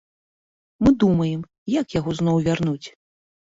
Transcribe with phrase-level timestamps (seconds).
[0.87, 1.45] Мы думаем,
[1.75, 2.87] як яго зноў вярнуць?